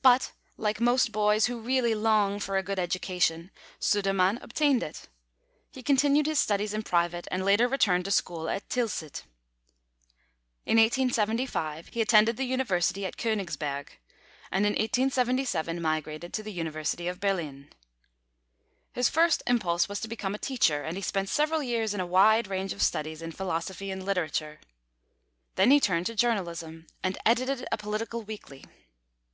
But, 0.00 0.32
like 0.56 0.80
most 0.80 1.12
boys 1.12 1.44
who 1.44 1.60
really 1.60 1.94
long 1.94 2.40
for 2.40 2.56
a 2.56 2.62
good 2.62 2.78
education, 2.78 3.50
Sudermann 3.78 4.38
obtained 4.40 4.82
it; 4.82 5.06
he 5.70 5.82
continued 5.82 6.24
his 6.24 6.38
studies 6.38 6.72
in 6.72 6.82
private, 6.82 7.28
and 7.30 7.44
later 7.44 7.68
returned 7.68 8.06
to 8.06 8.10
school 8.10 8.48
at 8.48 8.66
Tilsit. 8.70 9.24
In 10.64 10.78
1875 10.78 11.88
he 11.88 12.00
attended 12.00 12.38
the 12.38 12.44
University 12.46 13.04
at 13.04 13.18
Königsberg, 13.18 13.88
and 14.50 14.64
in 14.64 14.72
1877 14.72 15.82
migrated 15.82 16.32
to 16.32 16.42
the 16.42 16.52
University 16.54 17.06
of 17.06 17.20
Berlin. 17.20 17.68
His 18.94 19.10
first 19.10 19.42
impulse 19.46 19.90
was 19.90 20.00
to 20.00 20.08
become 20.08 20.34
a 20.34 20.38
teacher, 20.38 20.82
and 20.82 20.96
he 20.96 21.02
spent 21.02 21.28
several 21.28 21.62
years 21.62 21.92
in 21.92 22.00
a 22.00 22.06
wide 22.06 22.48
range 22.48 22.72
of 22.72 22.80
studies 22.80 23.20
in 23.20 23.32
philosophy 23.32 23.90
and 23.90 24.06
literature. 24.06 24.60
Then 25.56 25.70
he 25.70 25.80
turned 25.80 26.06
to 26.06 26.14
journalism, 26.14 26.86
and 27.02 27.18
edited 27.26 27.66
a 27.70 27.76
political 27.76 28.22
weekly. 28.22 28.64